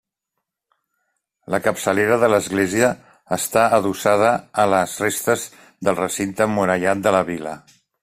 La 1.55 1.59
capçalera 1.67 2.17
de 2.23 2.29
l'església 2.35 2.89
està 3.37 3.67
adossada 3.79 4.33
a 4.65 4.69
les 4.75 4.99
restes 5.07 5.45
del 5.87 6.03
recinte 6.05 6.49
emmurallat 6.53 7.09
de 7.09 7.17
la 7.19 7.25
vila. 7.33 7.59